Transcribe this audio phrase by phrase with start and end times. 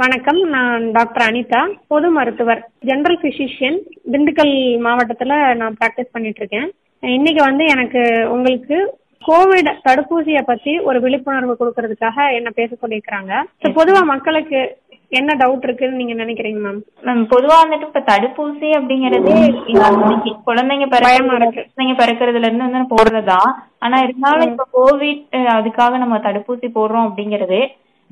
[0.00, 0.38] வணக்கம்.
[0.52, 3.78] நான் டாக்டர் அனிதா பொது மருத்துவர் ஜெனரல் பிசிஷியன்
[4.12, 4.52] திண்டுக்கல்
[4.84, 6.68] மாவட்டத்துல நான் பிராக்டிஸ் பண்ணிட்டு இருக்கேன்
[7.02, 8.02] இன்னைக்கு வந்து எனக்கு
[8.34, 8.76] உங்களுக்கு
[9.24, 13.32] கோவிட் தடுப்பூசியை பத்தி ஒரு விழிப்புணர்வு கொடுக்கறதுக்காக என்ன பேச சொல்லியிருக்கிறாங்க
[13.76, 14.60] பொதுவா மக்களுக்கு
[15.12, 19.36] என்ன டவுட் இருக்குன்னு நீங்க நினைக்கிறீங்க மேம் மேம் பொதுவா வந்துட்டு இப்ப தடுப்பூசி அப்படிங்கறதே
[20.46, 21.62] குழந்தைங்க பயமா இருக்கு.
[21.66, 23.40] குழந்தைங்க பிறக்கிறதுல இருந்து வந்து போடுறதா
[23.78, 25.22] ஆனா இருந்தாலும் இப்ப கோவிட்
[25.56, 27.60] அதுக்காக நம்ம தடுப்பூசி போடுறோம் அப்படிங்கறது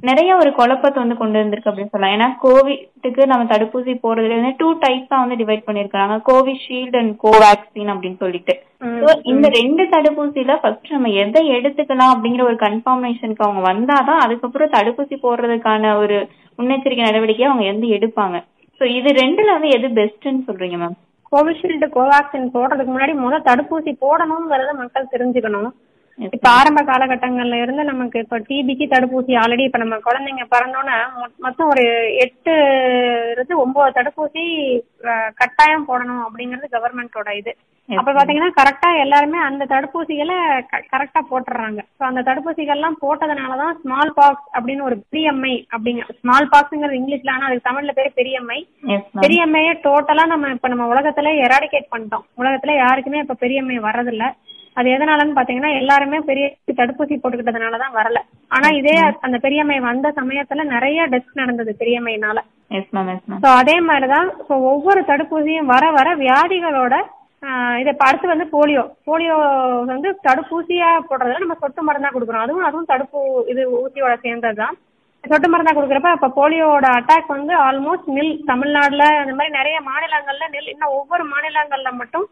[0.07, 2.15] நிறைய ஒரு குழப்பத்தை வந்து கொண்டு வந்திருக்கு அப்படின்னு சொல்லலாம்.
[2.16, 8.19] ஏன்னா கோவிட்டுக்கு நம்ம தடுப்பூசி போடுறதுல வந்து டூ டைப்ஸா வந்து டிவைட் பண்ணிருக்காங்க கோவிஷீல்டு அண்ட் கோவேக்சின் அப்படின்னு
[8.24, 8.54] சொல்லிட்டு.
[9.32, 15.96] இந்த ரெண்டு தடுப்பூசியில ஃபர்ஸ்ட் நம்ம எதை எடுத்துக்கலாம் அப்படிங்கிற ஒரு கன்ஃபர்மேஷனுக்கு அவங்க வந்தாதான் அதுக்கப்புறம் தடுப்பூசி போடுறதுக்கான
[16.02, 16.19] ஒரு
[16.60, 18.38] முன்னெச்சரிக்கை நடவடிக்கையை அவங்க எந்த எடுப்பாங்க.
[18.80, 20.96] சோ இது ரெண்டுல வந்து எது பெஸ்ட்னு சொல்றீங்க மேம்
[21.32, 25.71] கோவிஷீல்டு கோவேக்சின் போடுறதுக்கு முன்னாடி முதல் தடுப்பூசி போடணுங்கிறத மக்கள் தெரிஞ்சுக்கணும்.
[26.19, 30.97] இப்ப ஆரம்ப காலகட்டங்கள்ல இருந்து நமக்கு இப்ப டிபிக்கு தடுப்பூசி ஆல்ரெடி இப்ப நம்ம குழந்தைங்க பிறந்தோன்னே
[31.45, 31.85] மொத்தம் ஒரு
[32.25, 32.55] எட்டு
[33.33, 34.45] இருந்து ஒன்பது தடுப்பூசி
[35.41, 37.52] கட்டாயம் போடணும் அப்படிங்கிறது கவர்மெண்டோட இது.
[37.88, 40.38] அப்ப பாத்தீங்கன்னா கரெக்டா எல்லாருமே அந்த தடுப்பூசிகளை
[40.93, 41.80] கரெக்டா போட்டுறாங்க.
[41.99, 47.69] சோ அந்த தடுப்பூசிகள்லாம் போட்டதுனாலதான் ஸ்மால் பாக்ஸ் அப்படின்னு ஒரு பெரியம்மை அப்படிங்கிற ஸ்மால் பாக்ஸ்ங்கிறது இங்கிலீஷ்ல ஆனா அதுக்கு
[47.69, 48.59] தமிழ்ல பேரு பெரியம்மை
[49.25, 52.27] பெரியம்மையை டோட்டலா நம்ம இப்ப நம்ம உலகத்துல எராடிகேட் பண்ணிட்டோம்.
[52.43, 54.27] உலகத்துல யாருக்குமே இப்ப பெரியம்மை வர்றதில்ல.
[54.79, 56.46] அது எதனாலன்னு பாத்தீங்கன்னா எல்லாருமே பெரிய
[56.80, 58.18] தடுப்பூசி போட்டுக்கிட்டதுனாலதான் வரல.
[58.57, 62.38] ஆனா இதே அந்த பெரியம்மை வந்த சமயத்துல நிறைய டெஸ்ட் நடந்தது பெரியம்மையினால.
[63.45, 66.94] சோ அதே மாதிரிதான் சோ ஒவ்வொரு தடுப்பூசியும் வர வர வியாதிகளோட
[67.81, 68.84] இதை அடுத்து வந்து போலியோ.
[69.09, 69.34] போலியோ
[69.91, 72.44] வந்து தடுப்பூசியா போடுறதுல நம்ம சொட்டு மருந்தா கொடுக்குறோம்.
[72.47, 73.20] அதுவும் அதுவும் தடுப்பு
[73.53, 74.76] இது ஊசியோட சேர்ந்ததுதான்.
[75.24, 80.72] சொட்டு மருந்தா கொடுக்குறப்ப இப்ப போலியோட அட்டாக் வந்து ஆல்மோஸ்ட் நில் தமிழ்நாடுல அந்த மாதிரி நிறைய மாநிலங்கள்ல நில்
[80.72, 82.26] இன்னும் ஒவ்வொரு மாநிலங்கள்ல மட்டும்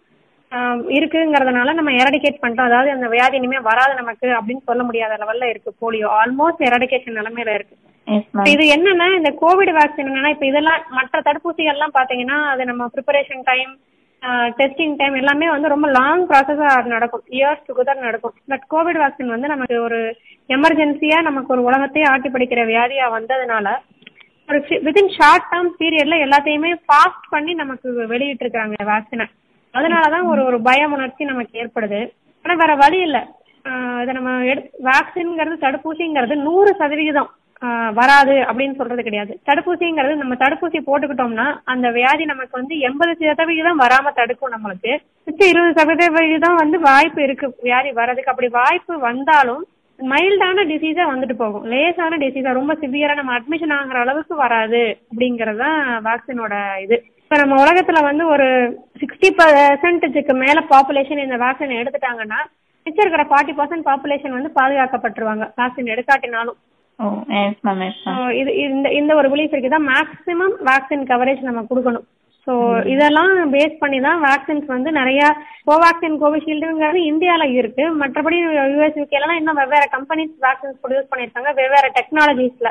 [0.97, 2.69] இருக்குங்கிறதுனால நம்ம எரடிகேட் பண்ணிட்டோம்.
[2.71, 6.09] அதாவது அந்த வியாதி இனிமே வராது நமக்கு அப்படின்னு சொல்ல முடியாத லெவல்ல இருக்கு போலியோ.
[6.21, 7.77] ஆல்மோஸ்ட் எரடிகேஷன் நிலைமையில இருக்கு.
[8.53, 13.43] இது என்னன்னா இந்த கோவிட் வேக்சின் என்னன்னா இப்ப இதெல்லாம் மற்ற தடுப்பூசிகள் எல்லாம் பாத்தீங்கன்னா அது நம்ம ப்ரிப்பரேஷன்
[13.51, 13.73] டைம்
[14.59, 17.25] டெஸ்டிங் டைம் எல்லாமே வந்து ரொம்ப லாங் ப்ராசஸா நடக்கும்.
[17.37, 18.34] இயர்ஸ் டுகெதர் நடக்கும்.
[18.53, 19.99] பட் கோவிட் வேக்சின் வந்து நமக்கு ஒரு
[20.49, 23.67] எமர்ஜென்சியா நமக்கு ஒரு உலகத்தையே ஆட்டி படிக்கிற வியாதியா வந்ததுனால
[24.49, 29.27] ஒரு வித்தின் ஷார்ட் டேர்ம் பீரியட்ல எல்லாத்தையுமே ஃபாஸ்ட் பண்ணி நமக்கு வெளியிட்டு இருக்காங்க வேக்சினை
[29.76, 32.10] அதனாலதான் ஒரு ஒரு பய உணர்ச்சி நமக்கு ஏற்படுது.
[32.42, 33.34] ஆனா வேற வழி இல்ல.
[33.69, 34.31] ஆஹ் இதை நம்ம
[34.84, 37.31] வேக்சின்ங்கிறது தடுப்பூசிங்கிறது நூறு சதவிகிதம்
[37.64, 39.41] ஆஹ் வராது அப்படின்னு சொல்றது கிடையாது.
[39.47, 44.98] தடுப்பூசிங்கிறது நம்ம தடுப்பூசி போட்டுக்கிட்டோம்னா அந்த வியாதி நமக்கு வந்து எண்பது சதவிகிதம் வராம தடுக்கும் நம்மளுக்கு.
[45.25, 47.54] மிச்சம் இருபது சதவிகிதம் வந்து வாய்ப்பு இருக்கு.
[47.62, 49.66] வியாதி வர்றதுக்கு அப்படி வாய்ப்பு வந்தாலும்
[49.99, 51.65] மைல்டான டிசீஸா வந்துட்டு போகும்.
[51.73, 56.97] லேசான டிசீஸா ரொம்ப சிவியரா நம்ம அட்மிஷன் ஆகுற அளவுக்கு வராது அப்படிங்கறது தான் வேக்சினோட இது.
[57.23, 58.47] இப்ப நம்ம உலகத்துல வந்து ஒரு
[59.01, 62.41] சிக்ஸ்டி பர்சன்டேஜுக்கு மேல பாப்புலேஷன் இந்த வேக்சின் எடுத்துட்டாங்கன்னா
[62.87, 66.59] மிச்சம் இருக்கிற ஃபார்ட்டி பர்சன்ட் பாப்புலேஷன் வந்து பாதுகாக்கப்பட்டுருவாங்க வேக்சின் எடுக்காட்டினாலும்.
[68.41, 72.07] இது இந்த இந்த ஒரு பிலீஃப் இருக்குதான் மேக்ஸிமம் வேக்சின் கவரேஜ் நம்ம கொடுக்கணும்.
[72.47, 72.53] ஸோ
[72.93, 75.21] இதெல்லாம் பேஸ் பண்ணி தான் வேக்சின்ஸ் வந்து நிறைய
[75.69, 77.84] கோவேக்சின் கோவிஷீல்டுங்கிறது இந்தியால இருக்கு.
[78.03, 78.37] மற்றபடி
[78.73, 82.71] யூஎஸ் யூகேலாம் இன்னும் வெவ்வேறு கம்பெனிஸ் வேக்சின்ஸ் ப்ரொடியூஸ் பண்ணிருக்காங்க வெவ்வேறு டெக்னாலஜிஸ்ல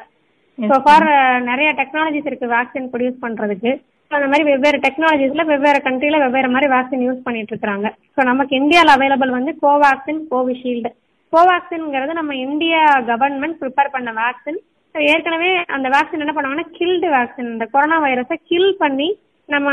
[0.58, 1.06] ஸோ ஃபார்
[1.50, 3.72] நிறைய டெக்னாலஜிஸ் இருக்கு வேக்சின் ப்ரொடியூஸ் பண்றதுக்கு.
[4.12, 8.94] அந்த மாதிரி வெவ்வேறு டெக்னாலஜிஸ்ல வெவ்வேறு கண்ட்ரில வெவ்வேறு மாதிரி வேக்சின் யூஸ் பண்ணிட்டு இருக்காங்க ஸோ நமக்கு இந்தியாவில்
[8.96, 10.92] அவைலபிள் வந்து கோவேக்சின் கோவிஷீல்டு
[11.34, 14.60] கோவேக்சின்ங்கிறது நம்ம இந்தியா கவர்மெண்ட் ப்ரிப்பேர் பண்ண வேக்சின்
[14.96, 19.10] ஏற்கனவே அந்த வேக்சின் என்ன பண்ணுவாங்கன்னா கில்டு வேக்சின் இந்த கொரோனா வைரஸை கில் பண்ணி
[19.50, 19.70] நம்ம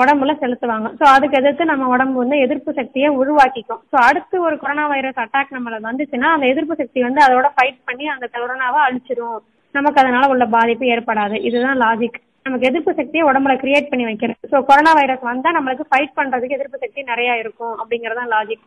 [0.00, 0.88] உடம்புல செலுத்துவாங்க.
[0.98, 3.80] ஸோ அதுக்கு எதிர்த்து நம்ம உடம்பு வந்து எதிர்ப்பு சக்தியை உருவாக்கிக்கும்.
[3.92, 8.06] ஸோ அடுத்து ஒரு கொரோனா வைரஸ் அட்டாக் நம்மள வந்துச்சுன்னா அந்த எதிர்ப்பு சக்தி வந்து அதோட ஃபைட் பண்ணி
[8.14, 9.38] அந்த கொரோனாவை அழிச்சிரும்.
[9.74, 11.36] நமக்கு அதனால உள்ள பாதிப்பு ஏற்படாது.
[11.48, 14.42] இதுதான் லாஜிக் நமக்கு எதிர்ப்பு சக்தியை உடம்புல கிரியேட் பண்ணி வைக்கிறது.
[14.52, 18.66] ஸோ கொரோனா வைரஸ் வந்தா நம்மளுக்கு ஃபைட் பண்றதுக்கு எதிர்ப்பு சக்தி நிறைய இருக்கும் அப்படிங்கறதான் லாஜிக்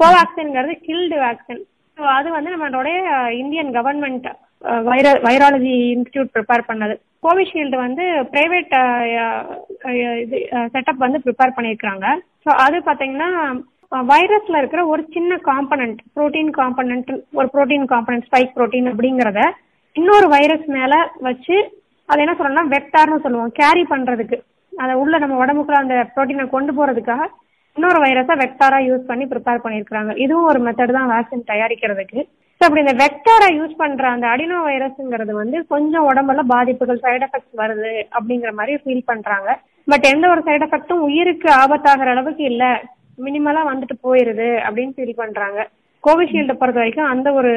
[0.00, 1.62] கோவேக்சின்ங்கிறது கில்டு வேக்சின்
[1.98, 2.98] ஸோ அது வந்து நம்மளுடைய
[3.42, 4.28] இந்தியன் கவர்மெண்ட்
[4.88, 6.94] வைர வைராலஜி இன்ஸ்டியூட் ப்ரிப்பேர் பண்ணது.
[7.22, 8.72] கோவிஷீல்டு வந்து பிரைவேட்
[10.22, 10.38] இது
[10.74, 12.06] செட்டப் வந்து ப்ரிப்பேர் பண்ணியிருக்காங்க
[12.44, 13.28] ஸோ அது பார்த்தீங்கன்னா
[14.10, 19.42] வைரஸ்ல இருக்கிற ஒரு சின்ன காம்பனன்ட் புரோட்டீன் காம்பனன்ட் ஒரு புரோட்டீன் காம்பனன்ட் ஸ்பைக் புரோட்டீன் அப்படிங்கிறத
[19.96, 20.94] இன்னொரு வைரஸ் மேல
[21.28, 21.56] வச்சு
[22.08, 24.36] அது என்ன சொல்லணும்னா வெக்டார்னு சொல்லுவோம் கேரி பண்றதுக்கு.
[24.72, 27.24] அதை உள்ள நம்ம உடம்புக்குள்ள அந்த ப்ரோட்டீனை கொண்டு போறதுக்காக
[27.76, 32.20] இன்னொரு வைரஸை வெக்டாரா யூஸ் பண்ணி ப்ரிப்பேர் பண்ணியிருக்காங்க இதுவும் ஒரு மெத்தட் தான் வேக்சின் தயாரிக்கிறதுக்கு.
[32.62, 37.56] ஸோ அப்படி இந்த வெக்டாரா யூஸ் பண்ற அந்த அடினோ வைரஸ்ங்கிறது வந்து கொஞ்சம் உடம்புல பாதிப்புகள் சைடு எஃபெக்ட்ஸ்
[37.60, 39.48] வருது அப்படிங்கிற மாதிரி ஃபீல் பண்றாங்க.
[39.86, 42.64] பட் எந்த ஒரு சைடு எஃபெக்ட்டும் உயிருக்கு ஆபத்தாகிற அளவுக்கு இல்ல.
[43.18, 45.58] மினிமலா வந்துட்டு போயிருது அப்படின்னு ஃபீல் பண்றாங்க.
[46.04, 47.52] கோவிஷீல்டை பொறுத்த வரைக்கும் அந்த ஒரு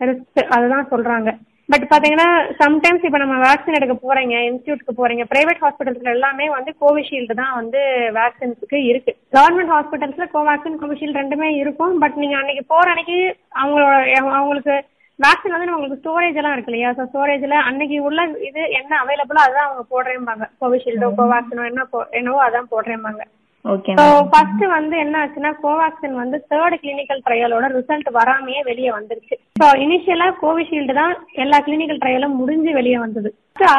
[0.00, 1.32] ரிஸ்க் அதுதான் சொல்றாங்க.
[1.68, 2.28] பட் பாத்தீங்கன்னா
[2.60, 7.80] சம்டைம்ஸ் இப்ப நம்ம வேக்சின் எடுக்க போறீங்க இன்ஸ்டியூட்க்கு போறீங்க பிரைவேட் ஹாஸ்பிட்டல்ஸ்ல எல்லாமே வந்து கோவிஷீல்டு தான் வந்து
[8.18, 9.12] வேக்சின்ஸ்க்கு இருக்கு.
[9.36, 11.94] கவர்மெண்ட் ஹாஸ்பிட்டல்ஸ்ல கோவேக்சின் கோவிஷீல்டு ரெண்டுமே இருக்கும்.
[12.02, 13.18] பட் நீங்க அன்னைக்கு போற அன்னைக்கு
[13.62, 13.94] அவங்களோட
[14.38, 14.74] அவங்களுக்கு
[15.18, 16.90] வேக்சின் வந்து உங்களுக்கு ஸ்டோரேஜ் எல்லாம் இருக்கு இல்லையா?
[16.98, 21.86] ஸோ ஸ்டோரேஜ்ல அன்னைக்கு உள்ள இது என்ன அவைலபிளோ அதான் அவங்க போடுறேன்பாங்க கோவிஷீல்டோ கோவேக்சினோ என்ன
[22.20, 23.22] என்னவோ அதான் ஸோ
[23.64, 29.34] ஃபர்ஸ்ட் வந்து என்ன ஆச்சுன்னா கோவேக்சின் வந்து தேர்ட் கிளினிக்கல் ட்ரையலோட ரிசல்ட் வராமையே வெளியே வந்துருச்சு.
[29.60, 31.12] ஸோ இனிஷியலா கோவிஷீல்டு தான்
[31.44, 33.30] எல்லா கிளினிக்கல் ட்ரையலும் முடிஞ்சு வெளியே வந்தது.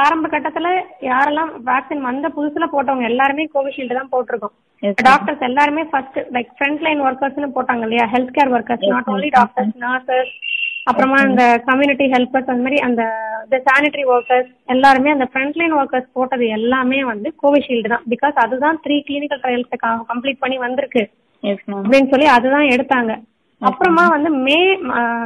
[0.03, 0.68] ஆரம்ப கட்டத்துல
[1.12, 4.56] யாரெல்லாம் வேக்சின் வந்த புதுசுல போட்டவங்க எல்லாருமே கோவிஷீல்டு தான் போட்டிருக்கோம்.
[5.07, 8.06] டாக்டர்ஸ் எல்லாருமே ஃபர்ஸ்ட் லைக் ஃப்ரண்ட் லைன் ஒர்க்கர்ஸ்னு போட்டாங்க இல்லையா?
[8.13, 10.33] Health care workers not only doctors nurses
[10.89, 13.03] அப்புறமா இந்த கம்யூனிட்டி ஹெல்பர்ஸ் அந்த மாதிரி அந்த
[13.68, 18.07] சானிட்டரி ஒர்க்கர்ஸ் எல்லாருமே அந்த ஃப்ரண்ட் லைன் ஒர்க்கர்ஸ் போட்டது எல்லாமே வந்து கோவிஷீல்டு தான்.
[18.13, 21.03] பிகாஸ் அதுதான் த்ரீ கிளினிக்கல் ட்ரையல்ஸ் கம்ப்ளீட் பண்ணி வந்திருக்கு.
[21.44, 23.13] அப்படின்னு சொல்லி அதுதான் எடுத்தாங்க.
[23.62, 24.57] அப்புறமா வந்து மே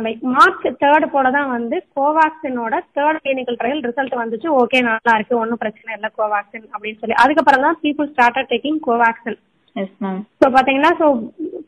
[0.06, 4.48] லைக் மார்ச் தேர்ட் போல தான் வந்து கோவாக்சினோட தேர்ட் கிளினிக்கல் ட்ரையல் ரிசல்ட் வந்துச்சு.
[4.62, 5.36] ஓகே நல்லா இருக்கு.
[5.44, 6.10] ஒன்றும் பிரச்சனை இல்லை.
[6.20, 7.16] கோவாக்சின் அப்படின்னு சொல்லி.
[7.24, 9.40] அதுக்கப்புறம் தான் people started taking Covaxin
[9.82, 11.08] yes ma'am so பாத்தீங்கன்னா so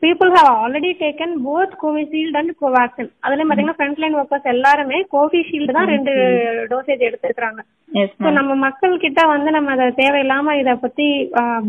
[0.03, 5.75] people have already taken both Covishield and Covaxin அதுலயும் பாத்தீங்கன்னா ஃப்ரண்ட் லைன் ஒர்க்கர்ஸ் எல்லாருமே கோவிஷீல்டு
[5.77, 6.13] தான் ரெண்டு
[6.71, 7.61] டோசேஜ் எடுத்துருக்காங்க
[8.01, 11.07] எஸ் ஸோ மேம் நம்ம மக்கள் கிட்ட வந்து நம்ம அதை தேவையில்லாம இத பத்தி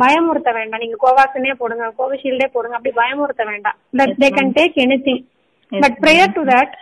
[0.03, 0.83] பயமுறுத்த வேண்டாம்.
[0.85, 3.79] நீங்க கோவாக்சினே போடுங்க கோவிஷீல்டே போடுங்க அப்படி பயமுறுத்த வேண்டாம்.
[4.01, 5.23] But they can take anything
[5.73, 6.73] but prior to that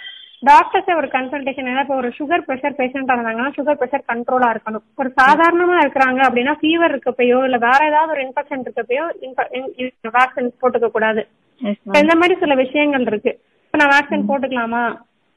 [0.42, 4.84] டாக்டர்ஸே ஒரு கன்சல்டேஷன் ஏதாவது இப்போ ஒரு சுகர் ப்ரெஷர் பேஷண்டா இருந்தாங்கன்னா சுகர் ப்ரெஷர் கண்ட்ரோலா இருக்கணும்.
[5.00, 9.04] ஒரு சாதாரணமா இருக்கிறாங்க அப்படின்னா ஃபீவர் இருக்கப்பயோ இல்ல வேற ஏதாவது ஒரு இன்ஃபெக்ஷன் இருக்கப்பயோ
[10.16, 11.22] வேக்சின் போட்டுக்க கூடாது.
[12.02, 13.32] இந்த மாதிரி சில விஷயங்கள் இருக்கு.
[13.66, 14.82] இப்ப நான் வேக்சின் போட்டுக்கலாமா?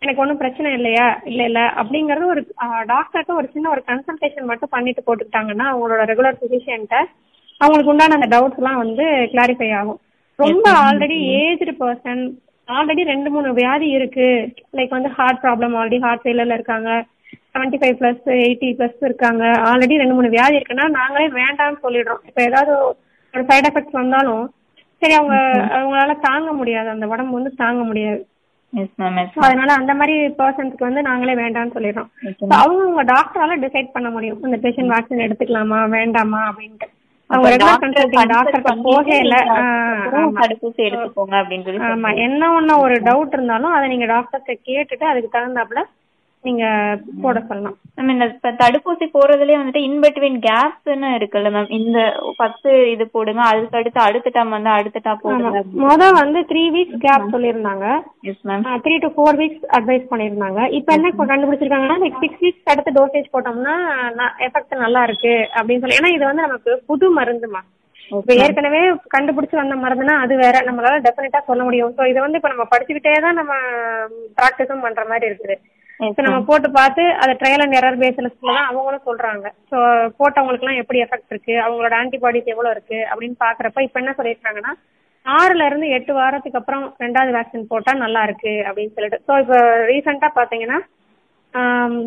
[0.02, 1.08] எனக்கு ஒன்றும் பிரச்சனை இல்லையா?
[1.32, 1.62] இல்ல இல்ல.
[1.82, 2.42] அப்படிங்கறது ஒரு
[2.94, 6.96] டாக்டர்கிட்ட ஒரு சின்ன ஒரு கன்சல்டேஷன் மட்டும் பண்ணிட்டு போட்டுக்கிட்டாங்கன்னா அவங்களோட ரெகுலர் பிசிஷியன்ட்ட
[7.62, 10.00] அவங்களுக்கு உண்டான அந்த டவுட்ஸ் எல்லாம் வந்து கிளாரிஃபை ஆகும்.
[10.40, 12.24] ரொம்ப ஆல்ரெடி ஏஜ்டு பர்சன்
[12.76, 14.28] ஆல்ரெடி ரெண்டு மூணு வியாதி இருக்கு.
[14.78, 16.90] லைக் வந்து ஹார்ட் ப்ராப்ளம் ஆல்ரெடி ஹார்ட் ஃபெயிலியர்ல இருக்காங்க.
[17.54, 19.44] Seventy five plus eighty plus இருக்காங்க.
[19.70, 22.22] ஆல்ரெடி ரெண்டு மூணு வியாதி இருக்குன்னா நாங்களே வேண்டாம்னு சொல்லிடுறோம்.
[22.30, 22.74] இப்போ ஏதாவது
[23.34, 24.44] ஒரு சைடு எஃபெக்ட்ஸ் வந்தாலும்
[25.02, 25.36] சரி அவங்க
[25.78, 26.90] அவங்களால தாங்க முடியாது.
[26.90, 28.22] அந்த உடம்பு வந்து தாங்க முடியாது.
[29.46, 32.10] அதனால அந்த மாதிரி பர்சன்ஸ்க்கு வந்து நாங்களே வேண்டாம்னு சொல்லிடுறோம்.
[32.62, 34.42] அவங்க டாக்டரால டிசைட் பண்ண முடியும்.
[34.48, 36.88] இந்த பேஷண்ட் வேக்சின் எடுத்துக்கலாமா வேண்டாமா அப்படின்ட்டு.
[40.40, 42.12] தடுப்பூசி எடுத்துக்கோங்க அப்படின்னு சொல்லி ஆமா.
[42.26, 45.82] என்ன ஒண்ணு ஒரு டவுட் இருந்தாலும் அதை நீங்க டாக்டர்கிட்ட கேட்டுட்டு அதுக்கு தகுந்தாப்புல
[46.46, 46.66] நீங்க
[47.24, 47.76] போட சொல்லலாம்.
[47.96, 52.00] மேம் இந்த இப்ப தடுப்பூசி போடுறதுலயே வந்துட்டு இன் பிட்வீன் கேப்ஸ்னு இருக்குல்ல மேம் இந்த
[52.38, 55.62] ஃபர்ஸ்ட் இது போடுங்க அதுக்கு அடுத்து அடுத்த டைம் வந்து அடுத்த டைம் போடுங்க.
[55.84, 57.86] முத வந்து த்ரீ வீக்ஸ் கேப் சொல்லியிருந்தாங்க.
[58.32, 60.62] Yes ma'am three to four weeks advice பண்ணியிருந்தாங்க.
[60.78, 63.76] இப்போ என்ன கண்டுபிடிச்சிருக்காங்கன்னா லைக் சிக்ஸ் வீக்ஸ் அடுத்து டோசேஜ் போட்டோம்னா
[64.48, 66.00] எஃபெக்ட் நல்லா இருக்கு அப்படின்னு சொல்லி.
[66.00, 67.62] ஏன்னா இது வந்து நமக்கு புது மருந்துமா
[68.20, 68.80] இப்போ ஏற்கனவே
[69.14, 70.56] கண்டுபிடிச்சு வந்த மருந்துனா அது வேற.
[70.70, 71.94] நம்மளால டெஃபினட்டா சொல்ல முடியும்.
[71.98, 73.54] ஸோ இதை வந்து இப்போ நம்ம படிச்சுக்கிட்டே தான் நம்ம
[74.40, 75.56] ப்ராக்டிஸும் பண்ற மாதிரி இருக்குது.
[76.26, 79.48] நம்ம போட்டு பார்த்து அதை ட்ரையல் அண்ட் எரர் பேஸ்ல தான் அவங்களும் சொல்றாங்க.
[79.72, 79.78] ஸோ
[80.20, 81.54] போட்டவங்களுக்குலாம் எப்படி எஃபெக்ட் இருக்கு?
[81.66, 83.00] அவங்களோட ஆன்டிபாடிஸ் எவ்வளவு இருக்கு?
[83.12, 84.74] அப்படின்னு பாக்குறப்ப இப்போ என்ன சொல்லியிருக்காங்கன்னா
[85.26, 89.20] ஆறுல இருந்து எட்டு வாரத்துக்கு அப்புறம் ரெண்டாவது வேக்சின் போட்டா நல்லா இருக்கு அப்படின்னு சொல்லிட்டு.
[89.28, 89.58] ஸோ இப்போ
[89.92, 90.80] ரீசெண்டா பாத்தீங்கன்னா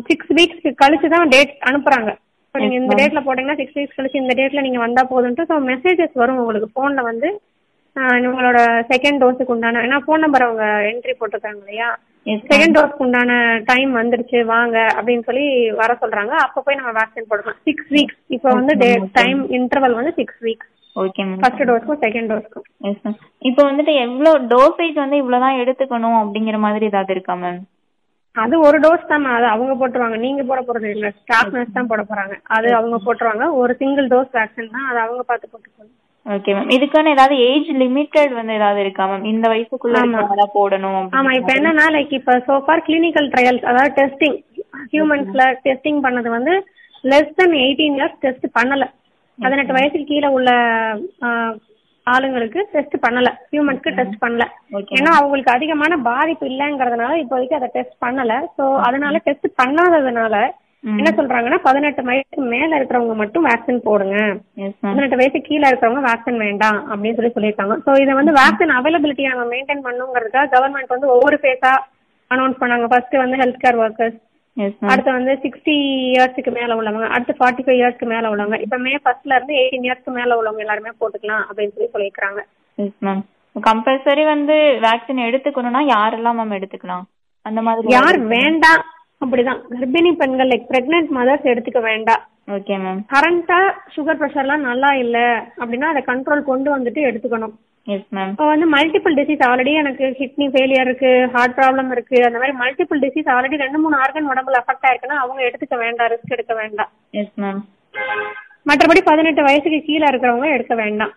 [0.09, 2.11] சிக்ஸ் வீக்ஸ் கழிச்சு தான் டேட் அனுப்புறாங்க.
[2.45, 6.19] இப்போ நீங்க இந்த டேட்ல போட்டீங்கன்னா சிக்ஸ் வீக்ஸ் கழிச்சு இந்த டேட்ல நீங்க வந்தா போதும்ட்டு ஸோ மெசேஜஸ்
[6.21, 6.69] வரும் உங்களுக்கு.
[6.79, 7.29] போன்ல வந்து
[8.29, 8.59] உங்களோட
[8.91, 11.89] செகண்ட் டோஸுக்கு உண்டான ஏன்னா ஃபோன் நம்பர் அவங்க என்ட்ரி போட்டிருக்காங்க இல்லையா?
[12.49, 13.33] செகண்ட் டோஸ்க்கு உண்டான
[13.71, 15.45] டைம் வந்துருச்சு வாங்க அப்படின்னு சொல்லி
[15.81, 16.33] வர சொல்றாங்க.
[16.45, 17.59] அப்ப போய் நம்ம வேக்சின் போடலாம்.
[17.67, 18.75] சிக்ஸ் வீக்ஸ் இப்போ வந்து
[19.19, 23.17] டைம் இன்டர்வல் வந்து six weeks okay ma'am first டோஸ்க்கும் second டோஸ்க்கும் எஸ் மேம்
[23.49, 27.61] இப்போ வந்துட்டு எவ்வளவு டோசேஜ் வந்து இவ்வளவுதான் எடுத்துக்கணும் அப்படிங்கிற மாதிரி ஏதாவது இருக்கா மேம்
[28.35, 30.17] அது ஒரு டோஸ் தான் அது அவங்க போட்டுருவாங்க.
[30.23, 31.09] நீங்க போட போறது இல்ல.
[31.19, 32.33] ஸ்டாஃப் நர்ஸ் தான் போட போறாங்க.
[32.55, 33.45] அது அவங்க போட்டுருவாங்க.
[33.61, 35.93] ஒரு சிங்கிள் டோஸ் வேக்சின் தான் அது அவங்க பார்த்து போட்டுக்கணும்.
[36.25, 39.97] ஓகே மேம் இதுக்கான ஏதாவது ஏஜ் லிமிட்டட் வந்து ஏதாவது இருக்கா மேம் இந்த வயசுக்குள்ள.
[40.03, 44.37] இருக்கவங்க போடணும் ஆமா இப்ப என்னன்னா லைக் இப்ப சோஃபார் கிளினிக்கல் ட்ரையல்ஸ் அதாவது டெஸ்டிங்
[44.93, 46.53] ஹியூமன்ஸ்ல டெஸ்டிங் பண்ணது வந்து
[47.03, 48.83] less than eighteen years test பண்ணல.
[49.39, 50.49] பதினெட்டு வயசுக்கு கீழே உள்ள
[52.07, 53.29] ஆளுங்களுக்கு டெஸ்ட் பண்ணல.
[53.51, 54.43] ஹியூமன்ஸ்க்கு டெஸ்ட் பண்ணல.
[54.97, 58.33] ஏன்னா அவங்களுக்கு அதிகமான பாதிப்பு இல்லைங்கிறதுனால இப்போதைக்கு அதை டெஸ்ட் பண்ணல.
[58.57, 60.35] சோ அதனால டெஸ்ட் பண்ணாததுனால
[60.83, 64.17] என்ன சொல்றாங்கன்னா பதினெட்டு வயசுக்கு மேல இருக்கிறவங்க மட்டும் வேக்சின் போடுங்க.
[64.83, 67.75] பதினெட்டு வயசு கீழே இருக்கிறவங்க வேக்சின் வேண்டாம் அப்படின்னு சொல்லி சொல்லியிருக்காங்க.
[67.85, 71.73] ஸோ இதை வந்து வேக்சின் அவைலபிலிட்டியை நம்ம மெயின்டைன் பண்ணுங்கிறதுக்காக கவர்மெண்ட் வந்து ஒவ்வொரு ஃபேஸா
[72.31, 72.87] அனௌன்ஸ் பண்ணாங்க.
[72.91, 74.19] ஃபர்ஸ்ட் வந்து ஹெல்த் கேர் ஒர்க்கர்ஸ்
[74.91, 75.73] அடுத்து வந்து சிக்ஸ்டி
[76.11, 78.57] இயர்ஸ்க்கு மேல உள்ளவங்க அடுத்து ஃபார்ட்டி ஃபைவ் இயர்ஸ்க்கு மேல உள்ளவங்க.
[78.65, 82.41] இப்ப மே ஃபர்ஸ்ட்ல இருந்து எயிட்டீன் இயர்ஸ்க்கு மேல உள்ளவங்க எல்லாருமே போட்டுக்கலாம் அப்படின்னு சொல்லி சொல்லியிருக்காங்க
[83.07, 83.23] மேம்
[83.55, 84.55] கம்பல்சரி வந்து
[84.85, 87.03] வேக்சின் எடுத்துக்கணும்னா யாரெல்லாம் மேம் எடுத்துக்கலாம்?
[87.45, 88.83] அந்த மாதிரி யார் வேண்டாம்
[89.21, 89.59] அப்படிதான்.
[89.75, 92.23] கர்ப்பிணி பெண்கள் லைக் பிரெக்னென்ட் மதர்ஸ் எடுத்துக்க வேண்டாம்.
[92.55, 93.59] ஓகே மேம் கரண்டா
[93.93, 95.17] சுகர் ப்ரெஷர்லாம் நல்லா இல்ல
[95.61, 97.55] அப்படின்னா அதை கண்ட்ரோல் கொண்டு வந்துட்டு எடுத்துக்கணும்.
[97.95, 102.17] இப்போ வந்து மல்டிபிள் டிசீஸ் ஆல்ரெடி எனக்கு கிட்னி ஃபெயிலியர் இருக்கு ஹார்ட் ப்ராப்ளம் இருக்கு.
[102.27, 106.35] அந்த மாதிரி மல்டிபிள் டிசீஸ் ஆல்ரெடி ரெண்டு மூணு ஆர்கன் உடம்புல அஃபெக்ட் ஆயிருக்குன்னா அவங்க எடுத்துக்க வேண்டாம் ரிஸ்க்
[106.37, 106.91] எடுக்க வேண்டாம்.
[108.69, 111.13] மற்றபடி பதினெட்டு வயசுக்கு கீழே இருக்கிறவங்க எடுக்க வேண்டாம்.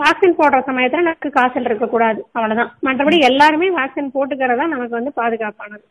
[0.00, 2.70] வேக்சின் போடுற சமயத்துல நமக்கு காய்ச்சல் இருக்க கூடாது அவ்வளவுதான்.
[2.86, 5.84] மற்றபடி எல்லாருமே வேக்சின் போட்டுக்கிறதா நமக்கு வந்து பாதுகாப்பானது.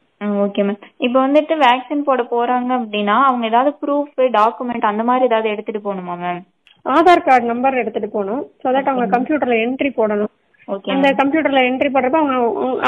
[0.45, 5.51] ஓகே மேம் இப்போ வந்துட்டு வேக்சின் போட போறாங்க அப்படின்னா அவங்க ஏதாவது ப்ரூஃப் டாக்குமெண்ட் அந்த மாதிரி ஏதாவது
[5.53, 6.41] எடுத்துட்டு போகணுமா மேம்
[6.85, 8.43] ஆதார் கார்டு நம்பர் எடுத்துட்டு போகணும்.
[8.61, 10.31] ஸோ தட் அவங்க கம்ப்யூட்டர்ல என்ட்ரி போடணும்.
[10.67, 12.35] ஓகே அந்த கம்ப்யூட்டர்ல என்ட்ரி போடுறப்ப அவங்க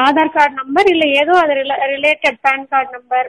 [0.05, 1.55] ஆதார் கார்டு நம்பர் இல்ல ஏதோ அது
[1.95, 3.27] ரிலேட்டட் பேன் கார்டு நம்பர்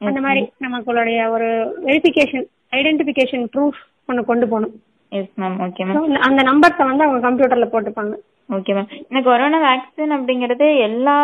[0.00, 1.48] அந்த மாதிரி நமக்குடைய ஒரு
[1.86, 4.74] வெரிஃபிகேஷன் ஐடென்டிபிகேஷன் ப்ரூஃப் ஒன்று கொண்டு போகணும்.
[5.18, 8.14] எஸ் மேம் ஓகே மேம் அந்த நம்பர்ஸை வந்து அவங்க கம்ப்யூட்டர்ல போட்டுப்பாங்க.
[8.48, 11.14] ஓகே மேம் இந்த கொரோனா வேக்சின் அப்படிங்கறது எல்லா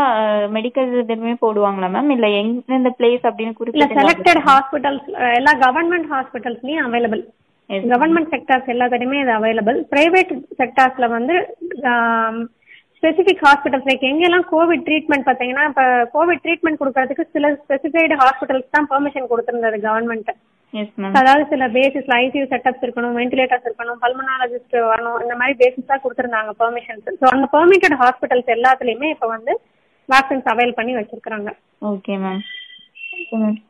[0.56, 6.86] மெடிக்கல் இதுலயுமே போடுவாங்களா மேம் இல்ல எந்தெந்த பிளேஸ் அப்படின்னு இல்ல குறிப்பிட்டு செலக்டட் ஹாஸ்பிட்டல்ஸ் எல்லா கவர்மெண்ட் ஹாஸ்பிட்டல்ஸ்லயும்
[6.86, 7.22] அவைலபிள்.
[7.92, 10.30] கவர்மெண்ட் செக்டார்ஸ் எல்லாத்துலயுமே இது அவைலபிள் பிரைவேட்
[10.60, 11.34] செக்டார்ஸ்ல வந்து
[13.02, 15.82] ஸ்பெசிபிக் ஹாஸ்பிட்டல்ஸ் லைக் எங்கெல்லாம் கோவிட் ட்ரீட்மெண்ட் பாத்தீங்கன்னா இப்ப
[16.16, 20.30] கோவிட் ட்ரீட்மெண்ட் கொடுக்கறதுக்கு சில ஸ்பெசிஃபைடு ஹாஸ்பிட்டல்ஸ் தான் பெர்மிஷன் கொடுத்திருந்தது கவர்மெண்ட்
[21.14, 27.08] அதாவது சில பேசிஸ்ல ஐசியூ செட்டப்ஸ் இருக்கணும் வென்டிலேட்டர்ஸ் இருக்கணும் பல்மனாலஜிஸ்ட் வரணும் இந்த மாதிரி பேசிஸ் கொடுத்திருந்தாங்க பெர்மிஷன்ஸ்
[27.20, 29.54] ஸோ அந்த பெர்மிட்டட் ஹாஸ்பிட்டல்ஸ் எல்லாத்துலயுமே இப்ப வந்து
[30.08, 31.50] வேக்சின்ஸ் அவைல் பண்ணி வச்சிருக்காங்க
[31.90, 32.40] ஓகே மேம்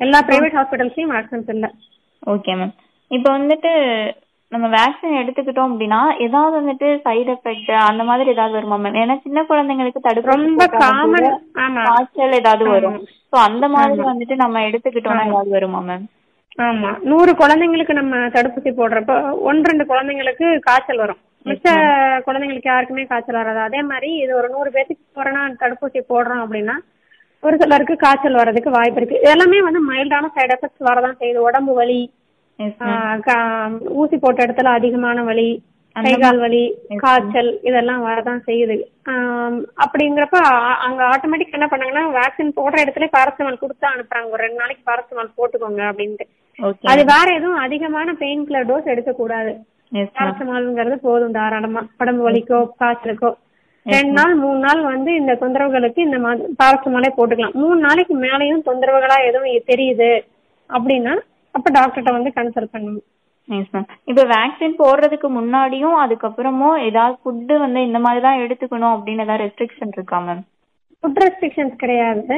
[0.00, 1.66] எல்லா பிரைவேட் ஹாஸ்பிட்டல்ஸ்லயும் வேக்சின்ஸ் இல்ல.
[2.32, 2.74] ஓகே மேம்
[3.10, 3.70] இப்போ வந்துட்டு
[4.52, 9.44] நம்ம வேக்சின் எடுத்துக்கிட்டோம் அப்படின்னா ஏதாவது வந்துட்டு சைடு எஃபெக்ட் அந்த மாதிரி ஏதாவது வருமா மேம் ஏன்னா சின்ன
[9.50, 11.28] குழந்தைங்களுக்கு தடுப்பு ரொம்ப காமன்
[11.64, 11.82] ஆமா.
[11.88, 12.98] காய்ச்சல் ஏதாவது வரும்.
[13.30, 16.06] சோ அந்த மாதிரி வந்துட்டு நம்ம எடுத்துக்கிட்டோம்னா ஏதாவது வருமா மேம்
[16.58, 16.90] ஆமா.
[17.10, 19.12] நூறு குழந்தைங்களுக்கு நம்ம தடுப்பூசி போடுறப்ப
[19.48, 21.20] ஒன்று ரெண்டு குழந்தைங்களுக்கு காய்ச்சல் வரும்.
[21.46, 21.66] மிச்ச
[22.26, 23.60] குழந்தைங்களுக்கு யாருக்குமே காய்ச்சல் வராது.
[23.68, 26.76] அதே மாதிரி இது ஒரு நூறு பேருக்கு கொரோனா தடுப்பூசி போடுறோம் அப்படின்னா
[27.42, 29.18] ஒரு சிலருக்கு காய்ச்சல் வர்றதுக்கு வாய்ப்பு இருக்கு.
[29.32, 31.46] எல்லாமே வந்து மைல்டான சைடு எஃபெக்ட்ஸ் வரதான் செய்யுது.
[31.48, 32.00] உடம்பு வலி
[34.00, 35.48] ஊசி போட்ட இடத்துல அதிகமான வலி
[35.96, 36.62] கை கால் வலி
[37.02, 38.76] காய்ச்சல் இதெல்லாம் வரதான் செய்யுது.
[39.84, 40.38] அப்படிங்கிறப்ப
[40.86, 44.28] அங்க ஆட்டோமேட்டிக் என்ன பண்ணாங்கன்னா வேக்சின் போடுற இடத்துல பாரஸ்டமால் கொடுத்து அனுப்புறாங்க.
[44.34, 46.26] ஒரு ரெண்டு நாளைக்கு பாரஸ்டமால் போட்டுக்கோங்க அப்படின்ட்டு.
[46.92, 49.52] அது வேற எதுவும் அதிகமான பெயின் கில்லர் டோஸ் எடுக்க கூடாது
[50.16, 51.82] பாரஸ்டமால்ங்கிறது போதும் தாராளமா.
[52.02, 53.30] உடம்பு வலிக்கோ காய்ச்சலுக்கோ.
[53.86, 56.18] ரெண்டு நாள் மூணு நாள் வந்து இந்த தொந்தரவுகளுக்கு இந்த
[56.62, 57.56] பாரஸ்டமாலே போட்டுக்கலாம்.
[57.62, 60.10] மூணு நாளைக்கு மேலேயும் தொந்தரவுகளா எதுவும் தெரியுது
[60.70, 61.14] அப்படின்னா
[61.56, 63.06] அப்ப டாக்டர்கிட்ட வந்து கன்சல்ட் பண்ணணும்.
[63.58, 69.24] எஸ் மேம் இப்போ வேக்சின் போடுறதுக்கு முன்னாடியும் அதுக்கப்புறமும் ஏதாவது ஃபுட்டு வந்து இந்த மாதிரி தான் எடுத்துக்கணும் அப்படின்னு
[69.26, 70.42] ஏதாவது ரெஸ்ட்ரிக்ஷன் இருக்கா மேம்
[71.02, 72.34] ஃபுட் ரெஸ்ட்ரிக்ஷன்ஸ் கிடையாது.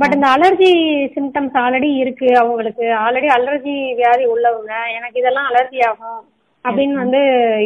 [0.00, 0.70] பட் இந்த அலர்ஜி
[1.14, 2.86] சிம்டம்ஸ் ஆல்ரெடி இருக்கு அவங்களுக்கு.
[3.04, 6.22] ஆல்ரெடி அலர்ஜி வியாதி உள்ளவங்க எனக்கு இதெல்லாம் அலர்ஜி ஆகும்
[6.64, 7.20] அப்படின்னு வந்து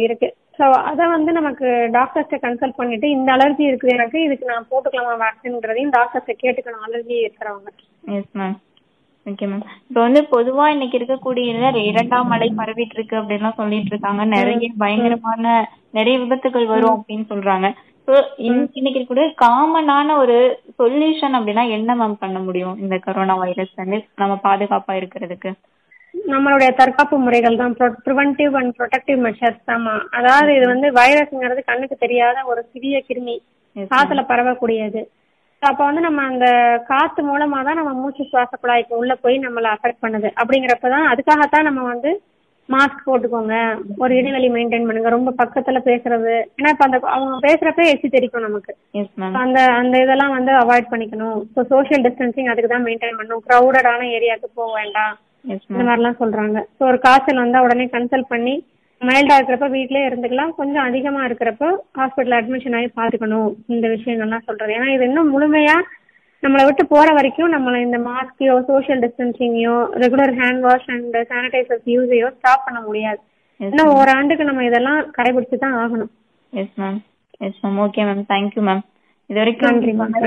[0.05, 0.29] இருக்கு.
[0.57, 5.95] ஸோ அதை வந்து நமக்கு டாக்டர்ஸ்ட கன்சல்ட் பண்ணிட்டு இந்த அலர்ஜி இருக்குது எனக்கு இதுக்கு நான் போட்டுக்கலாமா வேக்சின்ங்கிறதையும்
[5.97, 6.85] டாக்டர்ஸ்ட கேட்டுக்கணும்.
[6.87, 7.71] அலர்ஜி இருக்கிறவங்க.
[8.19, 8.57] எஸ் மேம்
[9.25, 14.23] ஓகே மேம் இப்போ வந்து பொதுவா இன்னைக்கு இருக்கக்கூடிய இரண்டாம் மழை பரவிட்டு இருக்கு அப்படின்லாம் சொல்லிட்டு இருக்காங்க.
[14.35, 15.45] நிறைய பயங்கரமான
[15.97, 17.67] நிறைய விபத்துகள் வரும் அப்படின்னு சொல்றாங்க.
[18.07, 18.13] ஸோ
[18.47, 20.37] இன்னைக்கு இருக்கக்கூடிய காமனான ஒரு
[20.79, 25.51] சொல்யூஷன் அப்படின்னா என்ன மேம் பண்ண முடியும் இந்த கொரோனா வைரஸ் வந்து நம்ம பாதுகாப்பா இருக்கிறதுக்கு?
[26.13, 27.73] நம்மளுடைய தற்காப்பு முறைகள் தான்.
[28.07, 33.35] ப்ரிவென்டிவ் அண்ட் ப்ரொடெக்டிவ் மெஷர்ஸ் தாமா அதாவது இது வந்து வைரஸ்ங்கிறது கண்ணுக்கு தெரியாத ஒரு சிறிய கிருமி.
[33.93, 35.01] காத்துல பரவக்கூடியது.
[35.69, 36.47] அப்ப வந்து நம்ம அந்த
[36.91, 40.29] காத்து மூலமா தான் நம்ம மூச்சு சுவாச குழாய்க்கு உள்ள போய் நம்மள அஃபெக்ட் பண்ணுது.
[40.41, 42.11] அப்படிங்கிறப்பதான் அதுக்காகத்தான் நம்ம வந்து
[42.69, 43.55] மாஸ்க் போட்டுக்கோங்க.
[44.03, 45.09] ஒரு இடைவெளி மெயின்டைன் பண்ணுங்க.
[45.15, 46.33] ரொம்ப பக்கத்துல பேசுறது.
[46.57, 48.73] ஏன்னா இப்ப அந்த அவங்க பேசுறப்ப எச்சி தெரிக்கும் நமக்கு
[49.43, 51.39] அந்த அந்த இதெல்லாம் வந்து அவாய்ட் பண்ணிக்கணும்.
[51.55, 55.15] ஸோ சோஷியல் டிஸ்டன்சிங் அதுக்கு தான் மெயின்டைன் பண்ணணும் க்ரௌடடான ஏரியாவுக்கு போக வேண்டாம்.
[55.71, 56.59] இந்த மாதிரிலாம் சொல்றாங்க.
[56.77, 58.55] ஸோ ஒரு காய்ச்சல் வந்தா உடனே கன்சல்ட் பண்ணி
[59.07, 60.53] மைல்டா இருக்கிறப்ப வீட்லயே இருந்துக்கலாம்.
[60.59, 61.65] கொஞ்சம் அதிகமா இருக்கிறப்ப
[61.99, 64.71] ஹாஸ்பிட்டல் அட்மிஷன் ஆகி பாத்துக்கணும் இந்த விஷயங்கள்லாம் சொல்றது.
[64.77, 65.75] ஏன்னா இது இன்னும் முழுமையா
[66.43, 72.29] நம்மளை விட்டு போற வரைக்கும் நம்மள இந்த மாஸ்கையோ social டிஸ்டன்சிங்கையோ regular hand wash and sanitizers யூஸையோ
[72.37, 73.19] stop பண்ண முடியாது.
[73.59, 76.11] இன்னும் ஒரு ஆண்டுக்கு நம்ம இதெல்லாம் கடைபிடிச்சு தான் ஆகணும்
[76.53, 76.99] yes ma'am
[77.47, 78.83] yes ma'am okay ma'am thank you ma'am
[79.29, 79.77] இது வரைக்கும்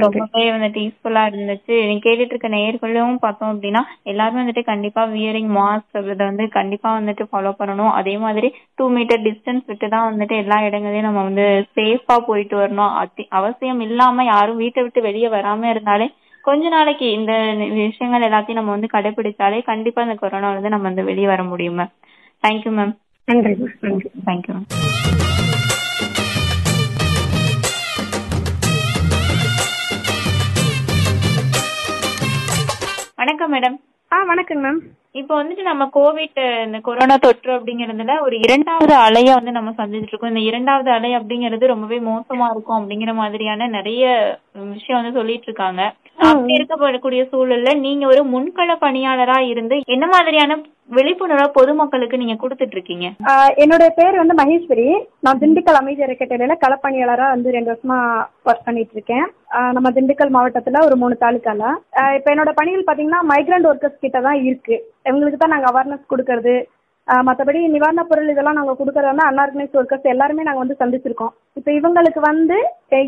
[0.04, 1.74] ரொம்பவே வந்துட்டு யூஸ்ஃபுல்லா இருந்துச்சு.
[2.04, 7.52] கேட்டுட்டு இருக்க நேயர்களும் பார்த்தோம் அப்படின்னா எல்லாருமே வந்துட்டு கண்டிப்பா வியரிங் மாஸ்க் இதை வந்து கண்டிப்பா வந்துட்டு ஃபாலோ
[7.60, 7.92] பண்ணணும்.
[8.00, 8.48] அதே மாதிரி
[8.78, 11.46] டூ மீட்டர் டிஸ்டன்ஸ் விட்டு தான் வந்துட்டு எல்லா இடங்களையும் நம்ம வந்து
[11.78, 12.94] சேஃபா போயிட்டு வரணும்.
[13.40, 16.08] அவசியம் இல்லாம யாரும் வீட்டை விட்டு வெளியே வராம இருந்தாலே
[16.44, 17.32] கொஞ்ச நாளைக்கு இந்த
[17.78, 21.92] விஷயங்கள் எல்லாத்தையும் நம்ம வந்து கடைபிடிச்சாலே கண்டிப்பா இந்த கொரோனா வந்து நம்ம வந்து வெளியே வர முடியும் மேம்
[22.44, 22.94] தேங்க்யூ மேம்
[23.28, 23.54] நன்றி
[24.28, 24.66] தேங்க்யூ மேம்
[33.26, 33.80] வணக்கம் மேடம்
[34.12, 34.78] ஆ வணக்கம் மேம்
[35.10, 40.28] இப்போ வந்துட்டு நம்ம கோவிட் இந்த கொரோனா தொற்று அப்படிங்கறதுல ஒரு இரண்டாவது அலைய வந்து நம்ம சந்திச்சிட்டு இருக்கோம்.
[40.28, 45.94] இந்த இரண்டாவது அலை அப்படிங்கிறது ரொம்பவே மோசமா இருக்கும் அப்படிங்கிற மாதிரியான நிறைய விஷயம் வந்து சொல்லிட்டு இருக்காங்க.
[46.16, 53.06] அப்படி இருக்கப்படக்கூடிய சூழல்ல நீங்க ஒரு முன்கள பணியாளரா இருந்து என்ன மாதிரியான விழிப்புணர்வை பொதுமக்களுக்கு நீங்க கொடுத்துட்டு இருக்கீங்க?
[53.06, 55.04] ஆஹ் என்னோட பேர் வந்து மகேஸ்வரி.
[55.20, 59.32] நான் திண்டுக்கல் அமைதி அறக்கட்டளையில களப்பணியாளரா வந்து ரெண்டு வருஷமா ஒர்க் பண்ணிட்டு இருக்கேன்.
[59.76, 61.62] நம்ம திண்டுக்கல் மாவட்டத்துல ஒரு மூணு தாலுக்கால
[62.16, 64.76] இப்ப என்னோட பணிகள் பாத்தீங்கன்னா மைக்ரண்ட் ஒர்க்கர்ஸ் கிட்ட தான் இருக்கு.
[65.08, 66.56] இவங்களுக்கு தான் நாங்க அவேர்னஸ் கொடுக்கறது.
[67.26, 71.32] மற்றபடி நிவாரணப் நிவாரண பொருள் இதெல்லாம் நாங்க கொடுக்கறதுனா அன்ஆர்கனைஸ் ஒர்க்கர்ஸ் எல்லாருமே நாங்க வந்து சந்திச்சிருக்கோம்.
[71.58, 72.56] இப்ப இவங்களுக்கு வந்து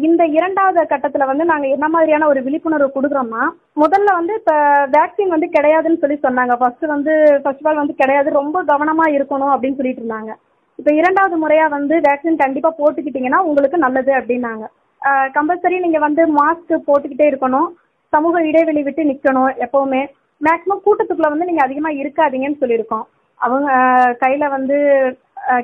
[0.08, 3.44] இந்த இரண்டாவது கட்டத்துல வந்து நாங்க என்ன மாதிரியான ஒரு விழிப்புணர்வு கொடுக்குறோம்னா
[3.82, 4.52] முதல்ல வந்து இப்ப
[4.96, 6.54] வேக்சின் வந்து கிடையாதுன்னு சொல்லி சொன்னாங்க.
[6.60, 7.14] ஃபர்ஸ்ட் வந்து
[7.44, 8.30] ஃபர்ஸ்ட் ஆஃப் ஆல் வந்து கிடையாது.
[8.40, 10.32] ரொம்ப கவனமா இருக்கணும் அப்படின்னு சொல்லிட்டு இருந்தாங்க.
[10.78, 14.66] இப்ப இரண்டாவது முறையா வந்து வேக்சின் கண்டிப்பா போட்டுக்கிட்டீங்கன்னா உங்களுக்கு நல்லது அப்படின்னாங்க.
[15.36, 17.68] கம்பல்சரி நீங்க வந்து மாஸ்க் போட்டுக்கிட்டே இருக்கணும்.
[18.12, 20.02] சமூக இடைவெளி விட்டு நிக்கணும் எப்பவுமே.
[20.46, 23.06] மேக்ஸிமம் கூட்டத்துக்குள்ள வந்து நீங்க அதிகமா இருக்காதீங்கன்னு சொல்லியிருக்கோம்.
[23.40, 23.68] அவங்க
[24.22, 24.76] கையில் கையில வந்து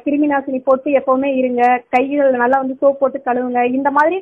[0.05, 1.63] கிருமி நாசினி போட்டு எப்பவுமே இருங்க.
[1.95, 3.61] கைகள் நல்லா வந்து சோப் போட்டு கழுவுங்க.
[3.79, 4.17] இந்த மாதிரி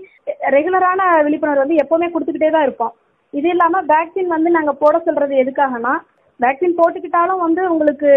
[0.54, 2.92] ரெகுலரான விழிப்புணர்வு வந்து எப்பவுமே கொடுத்துக்கிட்டே தான் இருப்போம்.
[3.38, 5.92] இது இல்லாம வேக்சின் வந்து நாங்க போட சொல்றது எதுக்காகனா
[6.40, 8.10] வேக்சின் போட்டுக்கிட்டாலும் வந்து உங்களுக்கு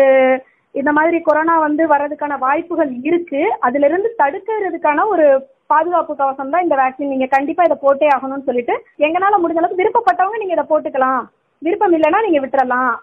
[0.76, 3.42] இந்த மாதிரி கொரோனா வந்து வர்றதுக்கான வாய்ப்புகள் இருக்கு.
[3.68, 5.28] அதுல இருந்து தடுக்கிறதுக்கான ஒரு
[5.72, 8.74] பாதுகாப்பு கவசம் தான் இந்த வேக்சின் நீங்க கண்டிப்பா இதை போட்டே ஆகணும்னு சொல்லிட்டு
[9.08, 11.22] எங்களால முடிஞ்ச அளவுக்கு விருப்பப்பட்டவங்க நீங்க இதை போட்டுக்கலாம்.
[11.66, 12.94] விருப்பம் இல்லைன்னா நீங்க விட்டுறலாம்.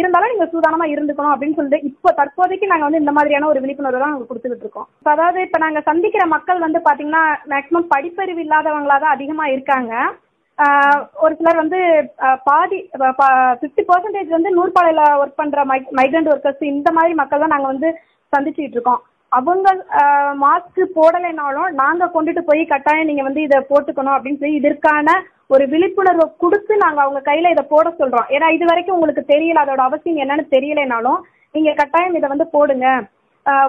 [0.00, 4.14] இருந்தாலும் நீங்க சூதானமா இருந்துக்கணும் அப்படின்னு சொல்லிட்டு இப்ப தற்போதைக்கு நாங்க வந்து இந்த மாதிரியான ஒரு விழிப்புணர்வு தான்
[4.28, 4.86] கொடுத்துக்கிட்டு இருக்கோம்.
[5.12, 9.92] அதாவது இப்ப நாங்க சந்திக்கிற மக்கள் வந்து பாத்தீங்கன்னா மேக்சிமம் படிப்பறிவு இல்லாதவங்களா தான் அதிகமா இருக்காங்க.
[11.24, 11.78] ஒரு சிலர் வந்து
[12.48, 12.78] பாதி
[13.60, 15.64] ஃபிஃப்டி பர்சன்டேஜ் வந்து நூற்பாலையில ஒர்க் பண்ற
[16.00, 17.90] மைக்ரண்ட் ஒர்க்கர்ஸ் இந்த மாதிரி மக்கள் தான் நாங்க வந்து
[18.32, 19.00] சந்திச்சுட்டு இருக்கோம்.
[19.36, 19.68] அவங்க
[20.42, 25.14] மாஸ்க் போடலைனாலும் நாங்க கொண்டுட்டு போய் கட்டாயம் நீங்க வந்து இதை போட்டுக்கணும் அப்படின்னு சொல்லி இதற்கான
[25.54, 28.28] ஒரு விழிப்புணர்வை கொடுத்து நாங்க அவங்க கையில இதை போட சொல்றோம்.
[28.34, 31.20] ஏன்னா இது வரைக்கும் உங்களுக்கு தெரியல அதோட அவசியம் என்னன்னு தெரியலைனாலும்
[31.54, 32.88] நீங்க கட்டாயம் இதை வந்து போடுங்க.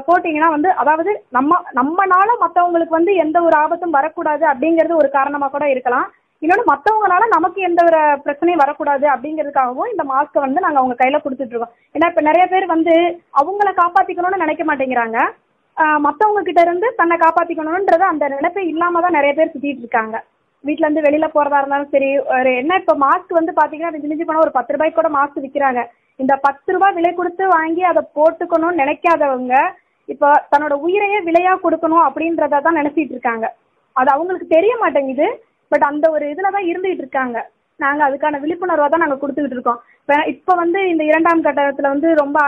[0.07, 5.67] போட்டீங்கன்னா வந்து அதாவது நம்ம நம்மனால மத்தவங்களுக்கு வந்து எந்த ஒரு ஆபத்தும் வரக்கூடாது அப்படிங்கிறது ஒரு காரணமா கூட
[5.73, 6.07] இருக்கலாம்.
[6.41, 11.53] இன்னொன்று மற்றவங்களால நமக்கு எந்த ஒரு பிரச்சனையும் வரக்கூடாது அப்படிங்கிறதுக்காகவும் இந்த மாஸ்க்கை வந்து நாங்கள் அவங்க கையில் கொடுத்துட்டு
[11.53, 11.73] இருக்கோம்.
[11.95, 12.95] ஏன்னா இப்போ நிறைய பேர் வந்து
[13.41, 15.19] அவங்கள காப்பாற்றிக்கணும்னு நினைக்க மாட்டேங்கிறாங்க.
[16.05, 20.15] மத்தவங்க கிட்ட இருந்து தன்னை காப்பாத்திக்கணும்ன்றது அந்த நினைப்பே இல்லாம தான் நிறைய பேர் சுற்றிட்டு இருக்காங்க.
[20.63, 24.53] வீட்டுல இருந்து வெளியில போறதா இருந்தாலும் சரி ஒரு என்ன இப்போ மாஸ்க் வந்து பாத்தீங்கன்னா மிஞ்சி போனா ஒரு
[24.57, 25.81] பத்து ரூபாய்க்கு கூட மாஸ்க் விற்கிறாங்க
[26.19, 29.55] இந்த பத்து ரூபாய் விலை கொடுத்து வாங்கி அதை போட்டுக்கணும்னு நினைக்காதவங்க
[30.09, 33.45] இப்போ தன்னோட உயிரையே விலையா கொடுக்கணும் அப்படின்றத தான் நினைச்சிட்டு இருக்காங்க.
[33.95, 35.27] அது அவங்களுக்கு தெரிய மாட்டேங்குது
[35.71, 37.37] பட் அந்த ஒரு இதுலதான் இருந்துகிட்டு இருக்காங்க.
[37.79, 39.79] நாங்க அதுக்கான விழிப்புணர்வை தான் நாங்க கொடுத்துக்கிட்டு இருக்கோம்.
[40.33, 42.39] இப்ப வந்து இந்த இரண்டாம் கட்டத்துல வந்து ரொம்ப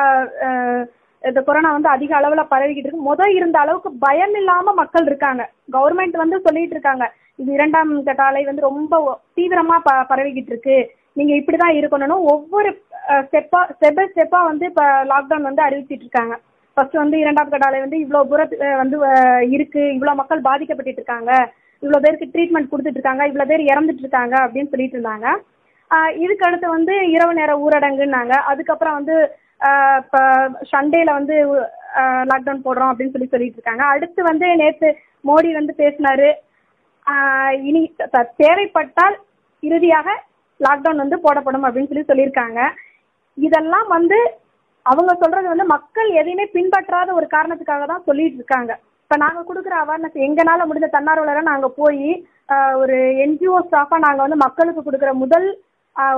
[1.30, 3.08] இந்த கொரோனா வந்து அதிக அளவுல பரவிக்கிட்டு இருக்கு.
[3.10, 5.44] முத இருந்த அளவுக்கு பயம் இல்லாம மக்கள் இருக்காங்க.
[5.76, 7.06] கவர்மெண்ட் வந்து சொல்லிட்டு இருக்காங்க.
[7.42, 9.00] இது இரண்டாம் கட்ட அலை வந்து ரொம்ப
[9.38, 10.78] தீவிரமா ப பரவிக்கிட்டு இருக்கு.
[11.18, 12.70] நீங்க இப்படிதான் இருக்கணும்னு ஒவ்வொரு
[13.28, 16.36] ஸ்டெப்பா ஸ்டெப் பை ஸ்டெப்பா வந்து இப்ப லாக்டவுன் வந்து அறிவிச்சிட்டு இருக்காங்க.
[16.78, 18.98] ஃபர்ஸ்ட் வந்து இரண்டாம் கட்ட அலை வந்து இவ்வளவு தூரத்து வந்து
[19.56, 19.84] இருக்கு.
[19.96, 21.32] இவ்வளவு மக்கள் பாதிக்கப்பட்டு இருக்காங்க.
[21.84, 23.24] இவ்வளவு பேருக்கு ட்ரீட்மெண்ட் கொடுத்துட்டு இருக்காங்க.
[23.30, 25.28] இவ்வளவு பேர் இறந்துட்டு இருக்காங்க அப்படின்னு சொல்லிட்டு இருந்தாங்க.
[26.24, 28.36] இதுக்கு அடுத்து வந்து இரவு நேர ஊரடங்குன்னாங்க.
[28.52, 29.16] அதுக்கப்புறம் வந்து
[30.02, 30.22] இப்போ
[30.72, 31.36] சண்டேல வந்து
[32.32, 33.84] லாக்டவுன் போடுறோம் அப்படின்னு சொல்லி சொல்லிட்டு இருக்காங்க.
[33.94, 34.88] அடுத்து வந்து நேத்து
[35.26, 36.30] மோடி வந்து பேசினாரு.
[37.08, 37.82] ஆஹ் இனி
[38.44, 39.16] தேவைப்பட்டால்
[39.64, 40.08] இறுதியாக
[40.60, 42.60] லாக்டவுன் வந்து போடப்படும் அப்படின்னு சொல்லி சொல்லியிருக்காங்க.
[43.38, 44.18] இதெல்லாம் வந்து
[44.86, 48.72] அவங்க சொல்றது வந்து மக்கள் எதையுமே பின்பற்றாத ஒரு காரணத்துக்காக தான் சொல்லிட்டு இருக்காங்க.
[49.04, 52.08] இப்ப நாங்க கொடுக்குற அவேர்னஸ் எங்கனால முடிஞ்ச தன்னார்வலரை நாங்க போய்
[52.82, 55.48] ஒரு என்ஜிஓ ஸ்டாஃபா நாங்க வந்து மக்களுக்கு கொடுக்குற முதல்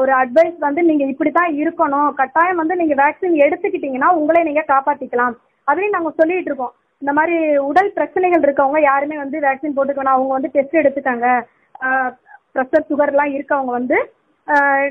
[0.01, 2.09] ஒரு அட்வைஸ் வந்து நீங்க இப்படித்தான் இருக்கணும்.
[2.19, 5.35] கட்டாயம் வந்து நீங்க வேக்சின் எடுத்துக்கிட்டீங்கன்னா உங்களை நீங்க காப்பாத்திக்கலாம்.
[5.67, 6.73] அப்படின்னு நாங்க சொல்லிட்டு இருக்கோம்.
[7.01, 7.35] இந்த மாதிரி
[7.69, 11.27] உடல் பிரச்சனைகள் இருக்கவங்க யாருமே வந்து வேக்சின் போட்டுக்கணும் அவங்க வந்து டெஸ்ட் எடுத்துக்காங்க
[12.53, 13.97] ப்ரெஷர் சுகர்லாம் இருக்கவங்க வந்து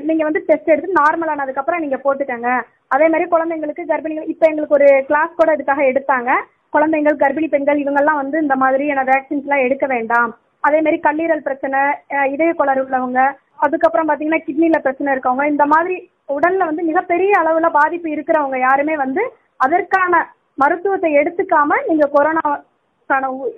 [0.07, 2.49] நீங்க வந்து டெஸ்ட் எடுத்து நார்மல் ஆனதுக்கப்புறம் நீங்க போட்டுக்கங்க.
[2.95, 6.31] அதே மாதிரி குழந்தைங்களுக்கு கர்ப்பிணிகள் இப்போ எங்களுக்கு ஒரு கிளாஸ் கூட இதுக்காக எடுத்தாங்க.
[6.75, 10.31] குழந்தைங்கள் கர்ப்பிணி பெண்கள் இவங்கெல்லாம் வந்து இந்த மாதிரியான வேக்சின்ஸ்லாம் எடுக்க வேண்டாம்.
[10.63, 11.79] அதே மாதிரி கல்லீரல் பிரச்சனை
[12.31, 13.21] இதய கோளாறு உள்ளவங்க
[13.59, 15.95] அதுக்கப்புறம் பாத்தீங்கன்னா கிட்னில பிரச்சனை இருக்கவங்க இந்த மாதிரி
[16.29, 19.23] உடல்ல வந்து மிகப்பெரிய அளவுல பாதிப்பு இருக்கிறவங்க யாருமே வந்து
[19.59, 20.13] அதற்கான
[20.57, 23.51] மருத்துவத்தை எடுத்துக்காம நீங்க கொரோனாக்கான உ-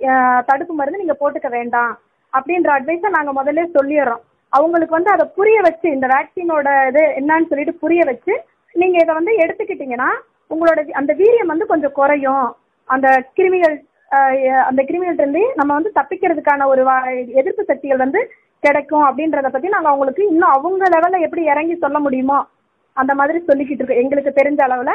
[0.46, 1.92] தடுப்பு மருந்து நீங்க போட்டுக்க வேண்டாம்
[2.32, 4.22] அப்படின்ற அட்வைஸை நாங்க முதல்ல சொல்லிடுறோம்.
[4.52, 8.34] அவங்களுக்கு வந்து அதை புரிய வச்சு இந்த வேக்சினோட இது என்னன்னு சொல்லிட்டு புரிய வச்சு
[8.74, 10.10] நீங்க இதை வந்து எடுத்துக்கிட்டீங்கன்னா
[10.50, 12.46] உங்களோட அந்த வீரியம் வந்து கொஞ்சம் குறையும்.
[12.88, 13.76] அந்த கிருமிகள்
[14.64, 18.20] அந்த கிருமிகள்ட்ட இருந்து நம்ம வந்து தப்பிக்கிறதுக்கான ஒரு வா- எதிர்ப்பு சக்திகள் வந்து
[18.62, 22.38] கிடைக்கும் அப்படின்றத பத்தி நாங்க அவங்களுக்கு இன்னும் அவங்க லெவல்ல எப்படி இறங்கி சொல்ல முடியுமோ
[22.96, 24.02] அந்த மாதிரி சொல்லிக்கிட்டு இருக்கோம்.
[24.02, 24.92] எங்களுக்கு தெரிஞ்ச அளவுல.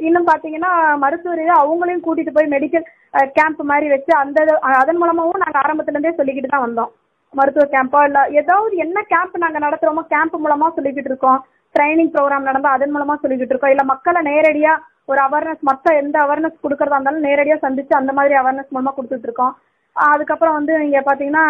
[0.00, 2.86] இன்னும் பாத்தீங்கன்னா மருத்துவ அவங்களையும் கூட்டிட்டு போய் மெடிக்கல்
[3.32, 4.38] கேம்ப் மாதிரி வச்சு அந்த
[4.80, 6.90] அதன் மூலமாவும் நாங்க ஆரம்பத்துல இருந்தே சொல்லிக்கிட்டு தான் வந்தோம்.
[7.34, 11.38] மருத்துவ கேம்போ இல்ல ஏதாவது என்ன கேம்ப் நாங்க நடத்துறோமோ கேம்ப் மூலமா சொல்லிக்கிட்டு இருக்கோம்.
[11.74, 13.70] ட்ரைனிங் ப்ரோக்ராம் நடந்தா அதன் மூலமா சொல்லிக்கிட்டு இருக்கோம்.
[13.70, 14.72] இல்ல மக்களை நேரடியா
[15.08, 19.54] ஒரு அவேர்னஸ் மத்த எந்த அவேர்னஸ் கொடுக்கறதா இருந்தாலும் நேரடியா சந்திச்சு அந்த மாதிரி அவேர்னஸ் மூலமா கொடுத்துட்டு இருக்கோம்.
[19.96, 21.44] அதுக்கப்புறம் வந்து நீங்க பாத்தீங்கன்னா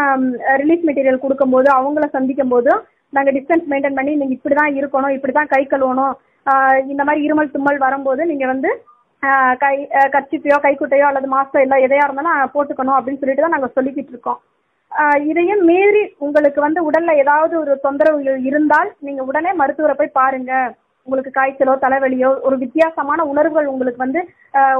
[0.62, 2.72] ரிலீஃப் மெட்டீரியல் கொடுக்கும்போது அவங்கள சந்திக்கும் போது
[3.16, 6.14] நாங்க டிஸ்டன்ஸ் மெயின்டைன் பண்ணி நீங்க இப்படிதான் இருக்கணும் இப்படிதான் கை கழுவணும்
[6.92, 8.70] இந்த மாதிரி இருமல் தும்மல் வரும்போது நீங்க வந்து
[9.62, 9.74] கை
[10.14, 14.40] கர்ச்சிப்பையோ கைக்குட்டையோ அல்லது மாஸ்டோ இல்லை எதையா இருந்தாலும் போட்டுக்கணும் அப்படின்னு சொல்லிட்டு தான் நாங்க சொல்லிக்கிட்டு இருக்கோம்.
[15.30, 20.52] இதையும் மீறி உங்களுக்கு வந்து உடல்ல ஏதாவது ஒரு தொந்தரவு இருந்தால் நீங்க உடனே மருத்துவரை போய் பாருங்க.
[21.06, 24.20] உங்களுக்கு காய்ச்சலோ தலைவலியோ ஒரு வித்தியாசமான உணர்வுகள் உங்களுக்கு வந்து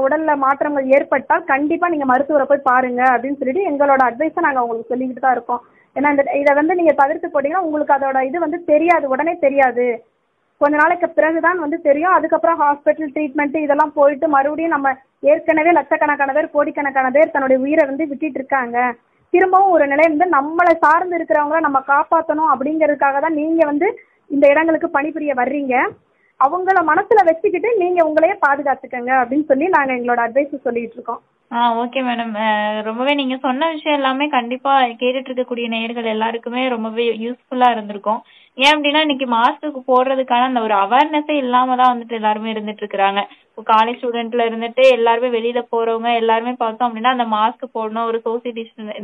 [0.03, 5.23] உடல்ல மாற்றங்கள் ஏற்பட்டால் கண்டிப்பா நீங்க மருத்துவரை போய் பாருங்க அப்படின்னு சொல்லிட்டு எங்களோட அட்வைஸை நாங்க உங்களுக்கு சொல்லிக்கிட்டு
[5.25, 5.61] தான் இருக்கோம்.
[5.95, 9.85] ஏன்னா இந்த இதை வந்து நீங்க தவிர்த்து போட்டீங்கன்னா உங்களுக்கு அதோட இது வந்து தெரியாது உடனே தெரியாது.
[10.61, 12.15] கொஞ்ச நாளைக்கு பிறகுதான் வந்து தெரியும்.
[12.17, 14.93] அதுக்கப்புறம் ஹாஸ்பிட்டல் ட்ரீட்மெண்ட் இதெல்லாம் போயிட்டு மறுபடியும் நம்ம
[15.31, 18.77] ஏற்கனவே லட்சக்கணக்கான பேர் கோடிக்கணக்கான பேர் தன்னுடைய உயிரை வந்து விட்டுட்டு இருக்காங்க.
[19.33, 23.87] திரும்பவும் ஒரு நிலை வந்து நம்மளை சார்ந்து இருக்கிறவங்கள நம்ம காப்பாற்றணும் அப்படிங்கிறதுக்காக தான் நீங்க வந்து
[24.31, 25.75] இந்த இடங்களுக்கு பணிபுரிய வர்றீங்க.
[26.43, 31.21] அவங்கள மனசுல வச்சுக்கிட்டு நீங்க உங்களையே பாதுகாத்துக்கங்க அப்படின்னு சொல்லி நாங்க எங்களோட அட்வைஸ் சொல்லிட்டு இருக்கோம்.
[31.51, 32.31] ஆ ஓகே மேடம்
[32.85, 38.21] ரொம்பவே நீங்க சொன்ன விஷயம் எல்லாமே கண்டிப்பா கேட்டுட்டு இருக்கக்கூடிய நேயர்கள் எல்லாருக்குமே ரொம்பவே யூஸ்ஃபுல்லா இருந்திருக்கும்.
[38.57, 43.21] ஏன் அப்படின்னா இன்னைக்கு மாஸ்க்கு போடுறதுக்கான அந்த ஒரு அவேர்னஸே இல்லாம தான் வந்துட்டு எல்லாருமே இருந்துட்டு இருக்கிறாங்க.
[43.67, 48.57] காலேஜ் ஸ்டூடெண்ட்ல இருந்துட்டு எல்லாருமே வெளியில போறவங்க எல்லாருமே பார்த்தோம் அப்படின்னா அந்த மாஸ்க் போடணும் ஒரு சோசியல்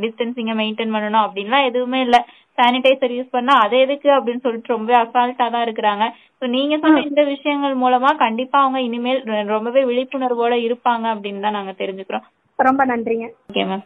[0.04, 2.20] டிஸ்டன்சிங்க மெயின்டைன் பண்ணணும் அப்படின்லாம் எதுவுமே இல்ல.
[2.58, 6.06] சானிடைசர் யூஸ் பண்ணா அது எதுக்கு அப்படின்னு சொல்லிட்டு ரொம்ப அசால்ட்டா தான் இருக்கிறாங்க.
[6.40, 11.76] ஸோ நீங்க சொன்ன இந்த விஷயங்கள் மூலமா கண்டிப்பா அவங்க இனிமேல் ரொம்பவே விழிப்புணர்வோட இருப்பாங்க அப்படின்னு தான் நாங்க
[11.80, 12.28] தெரிஞ்சுக்கிறோம்.
[12.60, 13.28] ரொம்ப நன்றிங்க.
[13.52, 13.86] ஓகே மேம்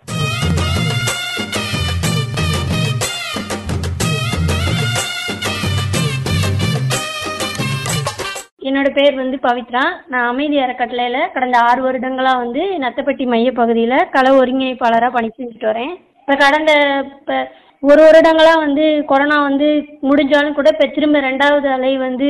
[8.67, 9.83] என்னோட பேர் வந்து பவித்ரா.
[10.11, 15.93] நான் அமைதி அறக்கட்டளையில கடந்த ஆறு வருடங்களா வந்து நத்தப்பட்டி மைய பகுதியில கள ஒருங்கிணைப்பாளரா பணி செஞ்சுட்டு வரேன்.
[16.21, 16.71] இப்ப கடந்த
[17.19, 17.37] இப்ப
[17.83, 19.67] ஒரு வருடங்களா வந்து கொரோனா வந்து
[20.09, 22.27] முடிஞ்சாலும் கூட இப்ப திரும்ப ரெண்டாவது அலை வந்து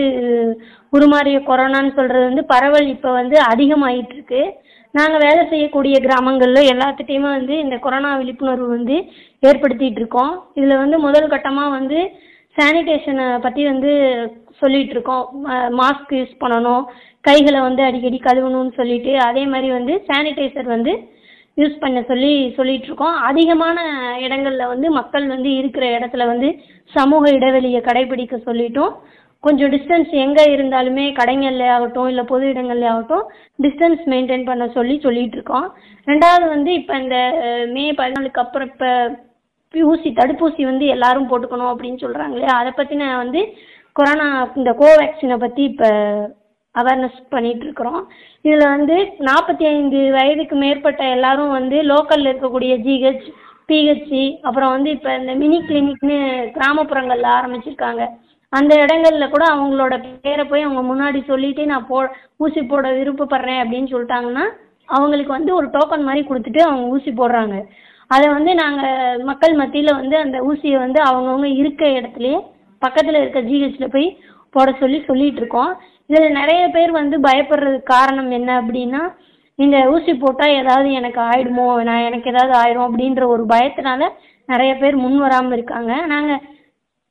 [0.94, 4.42] உருமாறிய கொரோனான்னு சொல்றது வந்து பரவல் இப்ப வந்து அதிகமாயிட்டு இருக்கு
[4.94, 8.96] நாங்க வேலை செய்யக்கூடிய கிராமங்கள்ல எல்லாத்துட்டையுமே வந்து இந்த கொரோனா விழிப்புணர்வு வந்து
[9.44, 10.34] ஏற்படுத்திட்டு இருக்கோம்.
[10.56, 12.00] இதுல வந்து முதல் கட்டமா வந்து
[12.56, 13.92] சானிடேஷனை பத்தி வந்து
[14.58, 15.26] சொல்லிட்டு இருக்கோம்
[15.78, 16.84] மாஸ்க் யூஸ் பண்ணணும்
[17.22, 20.94] கைகளை வந்து அடிக்கடி கழுவணும்னு சொல்லிட்டு அதே மாதிரி வந்து சானிடைசர் வந்து
[21.58, 23.80] யூஸ் பண்ண சொல்லி சொல்லிட்டு இருக்கோம் அதிகமான
[24.20, 26.48] இடங்கள்ல வந்து மக்கள் வந்து இருக்கிற இடத்துல வந்து
[26.92, 28.94] சமூக இடைவெளியை கடைபிடிக்க சொல்லிட்டோம்.
[29.44, 33.26] கொஞ்சம் டிஸ்டன்ஸ் எங்க இருந்தாலுமே கடைங்கள்ல ஆகட்டும் இல்ல பொது இடங்கள்ல ஆகட்டும்
[33.64, 35.68] டிஸ்டன்ஸ் மெயின்டைன் பண்ண சொல்லி சொல்லிட்டு இருக்கோம்
[36.08, 37.18] ரெண்டாவது வந்து இப்ப இந்த
[37.72, 38.86] மே பதினாலுக்கு அப்புறம் இப்ப
[39.82, 42.46] ஊசி தடுப்பூசி வந்து எல்லாரும் போட்டுக்கணும் அப்படின்னு சொல்றாங்களே.
[42.46, 43.54] அதை பத்தி நான் வந்து
[43.92, 45.86] கொரோனா இந்த கோவேக்சினை பத்தி இப்ப
[46.76, 48.10] அவேர்னஸ் பண்ணிட்டு இருக்கிறோம்.
[48.44, 53.34] இதுல வந்து நாற்பத்தி ஐந்து வயதுக்கு மேற்பட்ட எல்லாரும் வந்து லோக்கல்ல இருக்கக்கூடிய ஜிஹெச்
[53.68, 56.18] பிஹெச்சி அப்புறம் வந்து இப்ப இந்த மினி கிளினிக்னு
[56.58, 58.08] கிராமப்புறங்கள்ல ஆரம்பிச்சிருக்காங்க.
[58.50, 63.92] அந்த இடங்கள்ல கூட அவங்களோட பேரை போய் அவங்க முன்னாடி சொல்லிட்டு நான் போ ஊசி போட விருப்பப்படுறேன் அப்படின்னு
[63.94, 64.46] சொல்லிட்டாங்கன்னா
[64.86, 67.66] அவங்களுக்கு வந்து ஒரு டோக்கன் மாதிரி கொடுத்துட்டு அவங்க ஊசி போடுறாங்க.
[68.14, 72.40] அதை வந்து நாங்கள் மக்கள் மத்தியில் வந்து அந்த ஊசியை வந்து அவங்கவுங்க இருக்க இடத்துலயே
[72.82, 74.08] பக்கத்தில் இருக்க ஜிஹெச்சில் போய்
[74.56, 75.72] போட சொல்லி சொல்லிட்டு இருக்கோம்.
[76.10, 79.02] இதில் நிறைய பேர் வந்து பயப்படுறதுக்கு காரணம் என்ன அப்படின்னா
[79.60, 84.10] இந்த ஊசி போட்டால் ஏதாவது எனக்கு ஆயிடுமோ நான் எனக்கு ஏதாவது ஆயிடும் அப்படின்ற ஒரு பயத்தினால
[84.50, 85.94] நிறைய பேர் முன் வராமல் இருக்காங்க.
[86.14, 86.42] நாங்கள்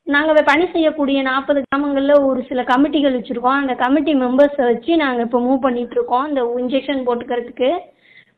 [0.07, 3.59] நாங்கள் பணி செய்யக்கூடிய நாற்பது கிராமங்களில் ஒரு சில கமிட்டிகள் வச்சுருக்கோம்.
[3.61, 7.69] அந்த கமிட்டி மெம்பர்ஸை வச்சு நாங்கள் இப்போ மூவ் பண்ணிகிட்ருக்கோம் இந்த இன்ஜெக்ஷன் போட்டுக்கிறதுக்கு.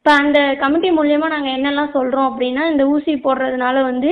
[0.06, 4.10] இப்போ அந்த கமிட்டி மூலியமா நாங்கள் என்னெல்லாம் சொல்கிறோம் அப்படின்னா இந்த ஊசி போடுறதுனால வந்து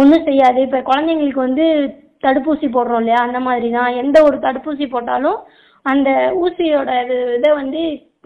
[0.00, 0.58] ஒன்றும் செய்யாது.
[0.66, 1.64] இப்போ குழந்தைங்களுக்கு வந்து
[2.24, 3.20] தடுப்பூசி போடுறோம் இல்லையா?
[3.26, 5.38] அந்த மாதிரி தான் எந்த ஒரு தடுப்பூசி போட்டாலும்
[5.86, 6.10] அந்த
[6.42, 7.80] ஊசியோட இது இதை வந்து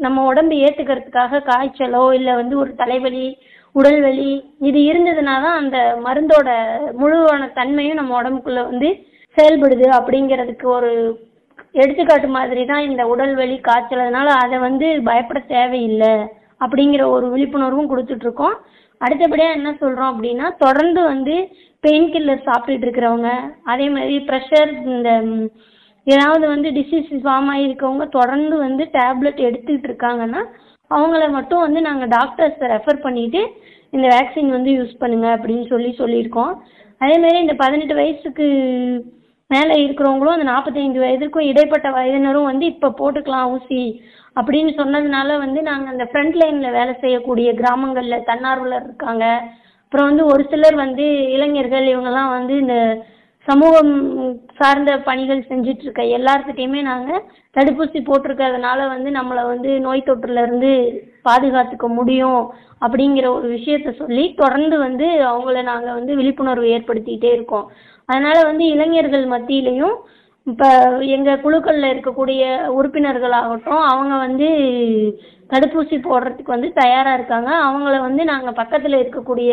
[0.07, 3.27] நம்ம உடம்பு ஏற்றுக்கிறதுக்காக காய்ச்சலோ இல்லை வந்து ஒரு தலைவலி
[3.75, 4.31] உடல்வலி
[4.71, 6.51] இது இருந்ததுனா தான் அந்த மருந்தோட
[7.03, 8.91] முழுவான தன்மையும் நம்ம உடம்புக்குள்ள வந்து
[9.37, 10.91] செயல்படுது அப்படிங்கிறதுக்கு ஒரு
[11.83, 14.05] எடுத்துக்காட்டு மாதிரி தான் இந்த உடல்வலி காய்ச்சல்.
[14.07, 16.17] அதனால அதை வந்து பயப்பட தேவையில்லை.
[16.61, 18.57] அப்படிங்கிற ஒரு விழிப்புணர்வும் கொடுத்துட்டு இருக்கோம்
[19.01, 21.35] அடுத்தபடியா என்ன சொல்றோம் அப்படின்னா தொடர்ந்து வந்து
[21.85, 23.31] பெயின் கில்லர் சாப்பிட்டுட்டு இருக்கிறவங்க
[23.65, 25.11] அதே மாதிரி ப்ரெஷர் இந்த
[26.07, 30.43] ஏதாவது வந்து டிசீஸ் ஃபார்ம் ஆகியிருக்கவங்க தொடர்ந்து வந்து டேப்லெட் எடுத்துக்கிட்டு இருக்காங்கன்னா
[30.91, 33.41] அவங்கள மட்டும் வந்து நாங்கள் டாக்டர்ஸை ரெஃபர் பண்ணிட்டு
[33.93, 36.53] இந்த வேக்சின் வந்து யூஸ் பண்ணுங்க அப்படின்னு சொல்லி சொல்லியிருக்கோம்.
[37.01, 38.47] அதே மாதிரி இந்த பதினெட்டு வயசுக்கு
[39.51, 43.83] மேலே இருக்கிறவங்களும் அந்த நாற்பத்தைந்து வயதுக்கும் இடைப்பட்ட வயதினரும் வந்து இப்போ போட்டுக்கலாம் ஊசி.
[44.37, 49.25] அப்படின்னு சொன்னதுனால வந்து நாங்கள் அந்த ஃப்ரண்ட் லைனில் வேலை செய்யக்கூடிய கிராமங்களில் தன்னார்வலர் இருக்காங்க.
[49.85, 51.05] அப்புறம் வந்து ஒரு சிலர் வந்து
[51.37, 52.77] இளைஞர்கள் இவங்கெல்லாம் வந்து இந்த
[53.49, 53.93] சமூகம்
[54.59, 57.23] சார்ந்த பணிகள் செஞ்சுட்டு இருக்க எல்லார்கிட்டையுமே நாங்கள்
[57.57, 60.73] தடுப்பூசி போட்டிருக்கிறதுனால வந்து நம்மளை வந்து நோய் தொற்றுலேருந்து
[61.29, 62.43] பாதுகாத்துக்க முடியும்
[62.85, 67.67] அப்படிங்கிற ஒரு விஷயத்த சொல்லி தொடர்ந்து வந்து அவங்கள நாங்கள் வந்து விழிப்புணர்வு ஏற்படுத்திக்கிட்டே இருக்கோம்.
[68.09, 69.97] அதனால வந்து இளைஞர்கள் மத்தியிலையும்
[70.47, 70.69] இப்போ
[71.17, 72.43] எங்கள் குழுக்களில் இருக்கக்கூடிய
[72.77, 74.47] உறுப்பினர்களாகட்டும் அவங்க வந்து
[75.51, 77.51] தடுப்பூசி போடுறதுக்கு வந்து தயாராக இருக்காங்க.
[77.67, 79.51] அவங்கள வந்து நாங்கள் பக்கத்தில் இருக்கக்கூடிய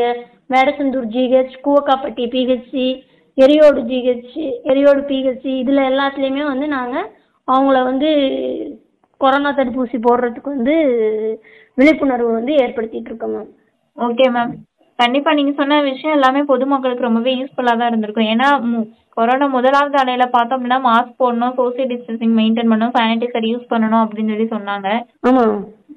[0.54, 2.86] Vedasandur GH Koovakkapatti PHC
[3.38, 4.36] Eriyodu GH
[4.72, 7.08] Eriyodu PHC இதில் எல்லாத்துலேயுமே வந்து நாங்கள்
[7.48, 8.10] அவங்கள வந்து
[9.22, 10.76] கொரோனா தடுப்பூசி போடுறதுக்கு வந்து
[11.78, 13.52] விழிப்புணர்வு வந்து ஏற்படுத்திட்டு இருக்கோம் மேம்.
[13.98, 14.54] ஓகே மேம்
[14.96, 18.26] கண்டிப்பா நீங்க சொன்ன விஷயம் எல்லாமே பொதுமக்களுக்கு ரொம்பவே யூஸ்ஃபுல்லா தான் இருந்திருக்கும்.
[18.26, 23.66] ஏன்னா மு- கொரோனா முதலாவது அலையில பார்த்தோம் அப்படின்னா மாஸ்க் போடணும் சோசியல் டிஸ்டன்சிங் மெயின்டைன் பண்ணணும் சானிடைசர் யூஸ்
[23.70, 25.06] பண்ணணும் அப்படின்னு சொல்லி சொன்னாங்க.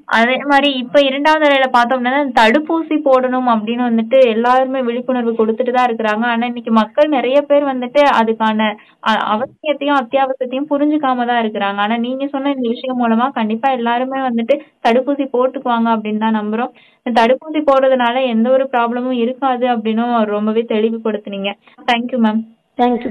[0.08, 6.24] அதே மாதிரி இப்ப இரண்டாவது அலையில பார்த்தோம்னா தடுப்பூசி போடணும் அப்படின்னு வந்துட்டு எல்லாருமே விழிப்புணர்வு கொடுத்துட்டு தான் இருக்கிறாங்க.
[6.26, 8.60] ஆனா இன்னைக்கு மக்கள் நிறைய பேர் வந்துட்டு அதுக்கான
[9.08, 11.78] அ- அவசியத்தையும் அத்தியாவசியத்தையும் புரிஞ்சுக்காம தான் இருக்கிறாங்க.
[11.78, 16.72] ஆனா நீங்க சொன்ன இந்த விஷயம் மூலமா கண்டிப்பா எல்லாருமே வந்துட்டு தடுப்பூசி போட்டுக்குவாங்க அப்படின்னு தான் நம்புறோம்.
[17.06, 21.52] இந்த தடுப்பூசி போடுறதுனால எந்த ஒரு ப்ராப்ளமும் இருக்காது அப்படின்னும் ரொம்பவே தெளிவுபடுத்துனீங்க.
[21.86, 22.40] Thank you ma'am
[22.78, 23.10] thank you